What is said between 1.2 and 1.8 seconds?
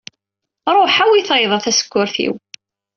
tayeḍ a